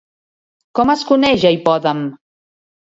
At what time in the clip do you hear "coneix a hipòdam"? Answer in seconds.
1.11-2.05